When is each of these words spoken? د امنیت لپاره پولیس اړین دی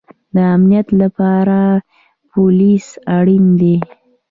د 0.33 0.37
امنیت 0.55 0.87
لپاره 1.01 1.59
پولیس 2.31 2.87
اړین 3.17 3.45
دی 3.59 3.75